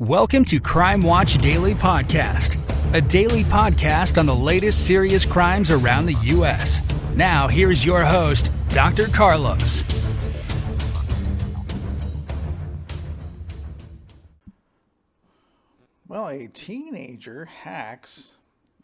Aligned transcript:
Welcome 0.00 0.44
to 0.44 0.60
Crime 0.60 1.02
Watch 1.02 1.38
Daily 1.38 1.74
Podcast, 1.74 2.56
a 2.94 3.00
daily 3.00 3.42
podcast 3.42 4.16
on 4.16 4.26
the 4.26 4.34
latest 4.34 4.86
serious 4.86 5.26
crimes 5.26 5.72
around 5.72 6.06
the 6.06 6.14
U.S. 6.22 6.80
Now, 7.16 7.48
here's 7.48 7.84
your 7.84 8.04
host, 8.04 8.52
Dr. 8.68 9.08
Carlos. 9.08 9.82
Well, 16.06 16.28
a 16.28 16.46
teenager 16.46 17.46
hacks 17.46 18.34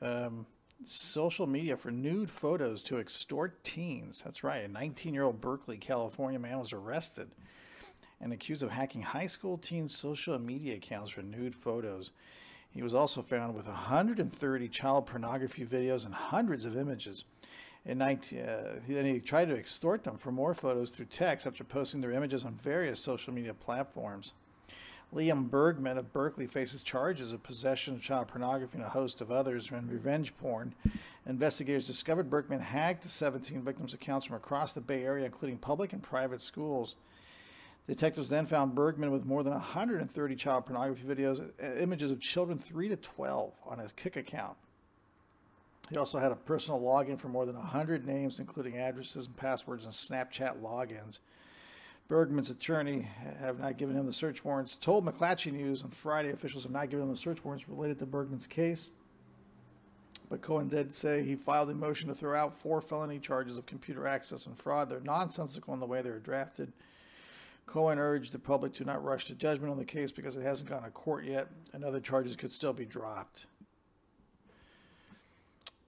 um, 0.03 0.47
social 0.83 1.47
media 1.47 1.77
for 1.77 1.93
nude 1.93 2.29
photos 2.29 2.83
to 2.83 2.99
extort 2.99 3.63
teens. 3.63 4.21
That's 4.25 4.43
right. 4.43 4.65
A 4.65 4.69
19 4.69 5.15
year 5.15 5.23
old 5.23 5.41
Berkeley, 5.41 5.77
California 5.77 6.41
man 6.41 6.59
was 6.59 6.73
arrested 6.73 7.31
and 8.21 8.33
accused 8.33 8.63
of 8.63 8.71
hacking 8.71 9.03
high 9.03 9.27
school 9.27 9.59
teen 9.59 9.89
social 9.89 10.39
media 10.39 10.77
accounts 10.77 11.11
for 11.11 11.23
nude 11.23 11.55
photos. 11.55 12.13
He 12.71 12.83
was 12.83 12.95
also 12.95 13.23
found 13.23 13.55
with 13.55 13.67
130 13.67 14.69
child 14.69 15.07
pornography 15.07 15.65
videos 15.65 16.05
and 16.05 16.15
hundreds 16.15 16.65
of 16.65 16.77
images. 16.77 17.25
In 17.87 17.99
19, 17.99 18.39
uh, 18.41 18.81
he 18.87 19.21
tried 19.21 19.49
to 19.49 19.57
extort 19.57 20.05
them 20.05 20.17
for 20.17 20.33
more 20.33 20.55
photos 20.55 20.91
through 20.91 21.07
text 21.07 21.47
after 21.47 21.63
posting 21.63 22.01
their 22.01 22.13
images 22.13 22.45
on 22.45 22.55
various 22.55 22.99
social 22.99 23.33
media 23.33 23.55
platforms. 23.55 24.33
Liam 25.15 25.49
Bergman 25.49 25.99
of 25.99 26.13
Berkeley 26.13 26.47
faces 26.47 26.83
charges 26.83 27.33
of 27.33 27.43
possession 27.43 27.95
of 27.95 28.03
child 28.03 28.29
pornography 28.29 28.79
and 28.79 28.87
a 28.87 28.91
host 28.91 29.21
of 29.21 29.31
others 29.31 29.71
and 29.71 29.91
revenge 29.91 30.37
porn. 30.39 30.75
Investigators 31.27 31.87
discovered 31.87 32.29
Bergman 32.29 32.61
hacked 32.61 33.05
17 33.05 33.63
victims' 33.63 33.95
accounts 33.95 34.27
from 34.27 34.37
across 34.37 34.73
the 34.73 34.81
Bay 34.81 35.05
Area, 35.05 35.27
including 35.27 35.59
public 35.59 35.93
and 35.93 36.03
private 36.03 36.43
schools. 36.43 36.97
Detectives 37.87 38.31
then 38.31 38.47
found 38.47 38.75
Bergman 38.75 39.11
with 39.11 39.27
more 39.27 39.43
than 39.43 39.53
130 39.53 40.37
child 40.37 40.65
pornography 40.65 41.05
videos, 41.05 41.41
uh, 41.41 41.75
images 41.77 42.11
of 42.11 42.21
children 42.21 42.59
3 42.59 42.89
to 42.89 42.97
12 42.97 43.53
on 43.67 43.79
his 43.79 43.93
Kik 43.93 44.17
account. 44.17 44.57
He 45.91 45.99
also 45.99 46.19
had 46.19 46.33
a 46.33 46.37
personal 46.37 46.81
login 46.81 47.19
for 47.19 47.29
more 47.29 47.45
than 47.45 47.57
100 47.57 48.07
names, 48.07 48.41
including 48.41 48.79
addresses 48.79 49.27
and 49.27 49.37
passwords 49.37 49.85
and 49.85 49.93
Snapchat 49.93 50.63
logins. 50.63 51.19
Bergman's 52.09 52.51
attorney 52.51 53.09
have 53.39 53.59
not 53.59 53.77
given 53.77 53.97
him 53.97 54.07
the 54.07 54.13
search 54.13 54.45
warrants. 54.45 54.77
Told 54.77 55.05
McClatchy 55.05 55.53
News 55.53 55.83
on 55.83 55.91
Friday 55.91 56.31
officials 56.31 56.63
have 56.63 56.73
not 56.73 56.89
given 56.89 57.05
him 57.05 57.11
the 57.11 57.17
search 57.17 57.45
warrants 57.45 57.69
related 57.69 57.99
to 57.99 58.07
Bergman's 58.07 58.47
case. 58.47 58.91
But 60.31 60.41
Cohen 60.41 60.69
did 60.69 60.93
say 60.93 61.23
he 61.23 61.37
filed 61.37 61.71
a 61.71 61.75
motion 61.75 62.09
to 62.09 62.15
throw 62.15 62.35
out 62.35 62.57
four 62.57 62.81
felony 62.81 63.19
charges 63.19 63.59
of 63.59 63.67
computer 63.67 64.07
access 64.07 64.47
and 64.47 64.57
fraud. 64.57 64.89
They're 64.89 65.01
nonsensical 65.01 65.75
in 65.75 65.81
the 65.81 65.87
way 65.87 66.01
they 66.01 66.11
were 66.11 66.19
drafted. 66.19 66.73
Cohen 67.67 67.99
urged 67.99 68.33
the 68.33 68.39
public 68.39 68.75
to 68.75 68.85
not 68.85 69.03
rush 69.03 69.27
to 69.27 69.35
judgment 69.35 69.71
on 69.71 69.79
the 69.79 69.85
case 69.85 70.13
because 70.13 70.37
it 70.37 70.43
hasn't 70.43 70.69
gone 70.69 70.83
to 70.83 70.91
court 70.91 71.25
yet, 71.25 71.49
and 71.73 71.85
other 71.85 72.01
charges 72.01 72.37
could 72.37 72.53
still 72.53 72.73
be 72.73 72.85
dropped. 72.85 73.47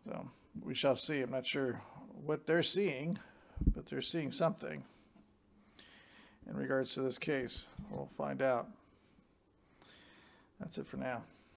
So 0.04 0.28
we 0.62 0.74
shall 0.74 0.96
see. 0.96 1.20
I'm 1.20 1.30
not 1.30 1.46
sure 1.46 1.80
what 2.24 2.46
they're 2.46 2.62
seeing, 2.62 3.18
but 3.74 3.86
they're 3.86 4.02
seeing 4.02 4.32
something 4.32 4.82
in 6.48 6.56
regards 6.56 6.94
to 6.94 7.02
this 7.02 7.18
case. 7.18 7.66
We'll 7.90 8.08
find 8.16 8.40
out. 8.40 8.68
That's 10.60 10.78
it 10.78 10.86
for 10.86 10.96
now. 10.96 11.22